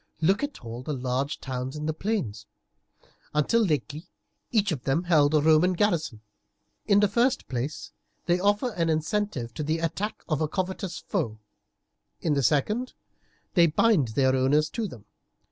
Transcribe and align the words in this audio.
Look 0.19 0.41
at 0.41 0.65
all 0.65 0.81
the 0.81 0.95
large 0.95 1.39
towns 1.39 1.75
in 1.75 1.85
the 1.85 1.93
plains; 1.93 2.47
until 3.35 3.61
lately 3.63 4.07
each 4.49 4.71
of 4.71 4.81
them 4.83 5.03
held 5.03 5.35
a 5.35 5.41
Roman 5.41 5.73
garrison. 5.73 6.21
In 6.87 7.01
the 7.01 7.07
first 7.07 7.47
place, 7.47 7.91
they 8.25 8.39
offer 8.39 8.71
an 8.71 8.89
incentive 8.89 9.53
to 9.53 9.61
the 9.61 9.77
attack 9.77 10.23
of 10.27 10.41
a 10.41 10.47
covetous 10.47 10.97
foe; 10.97 11.37
in 12.19 12.33
the 12.33 12.41
second, 12.41 12.93
they 13.53 13.67
bind 13.67 14.07
their 14.15 14.35
owners 14.35 14.69
to 14.71 14.87
them. 14.87 15.05